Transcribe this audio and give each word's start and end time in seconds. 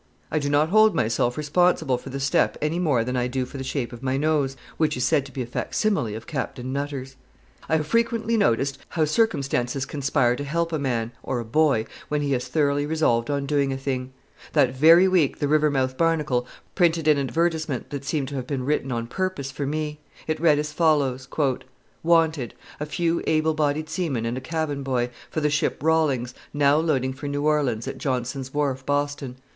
I 0.31 0.39
do 0.39 0.49
not 0.49 0.69
hold 0.69 0.95
myself 0.95 1.37
responsible 1.37 1.99
for 1.99 2.09
the 2.09 2.19
step 2.19 2.57
any 2.59 2.79
more 2.79 3.03
than 3.03 3.15
I 3.15 3.27
do 3.27 3.45
for 3.45 3.59
the 3.59 3.63
shape 3.63 3.93
of 3.93 4.01
my 4.01 4.17
nose, 4.17 4.57
which 4.77 4.97
is 4.97 5.03
said 5.03 5.27
to 5.27 5.31
be 5.31 5.43
a 5.43 5.45
facsimile 5.45 6.15
of 6.15 6.25
Captain 6.25 6.73
Nutter's. 6.73 7.17
I 7.69 7.75
have 7.75 7.85
frequently 7.85 8.35
noticed 8.35 8.79
how 8.89 9.05
circumstances 9.05 9.85
conspire 9.85 10.35
to 10.37 10.43
help 10.43 10.73
a 10.73 10.79
man, 10.79 11.11
or 11.21 11.39
a 11.39 11.45
boy, 11.45 11.85
when 12.09 12.21
he 12.23 12.31
has 12.31 12.47
thoroughly 12.47 12.87
resolved 12.87 13.29
on 13.29 13.45
doing 13.45 13.71
a 13.71 13.77
thing. 13.77 14.11
That 14.53 14.73
very 14.75 15.07
week 15.07 15.37
the 15.37 15.47
Rivermouth 15.47 15.97
Barnacle 15.97 16.47
printed 16.73 17.07
an 17.07 17.19
advertisement 17.19 17.91
that 17.91 18.03
seemed 18.03 18.27
to 18.29 18.35
have 18.37 18.47
been 18.47 18.65
written 18.65 18.91
on 18.91 19.05
purpose 19.05 19.51
for 19.51 19.67
me. 19.67 19.99
It 20.25 20.39
read 20.39 20.57
as 20.57 20.73
follows: 20.73 21.27
WANTED. 22.01 22.55
A 22.79 22.87
Few 22.87 23.21
Able 23.27 23.53
bodied 23.53 23.87
Seamen 23.87 24.25
and 24.25 24.35
a 24.35 24.41
Cabin 24.41 24.81
Boy, 24.81 25.11
for 25.29 25.41
the 25.41 25.51
ship 25.51 25.77
Rawlings, 25.83 26.33
now 26.55 26.77
loading 26.77 27.13
for 27.13 27.27
New 27.27 27.45
Orleans 27.45 27.87
at 27.87 27.99
Johnson's 27.99 28.51
Wharf, 28.51 28.83
Boston. 28.83 29.35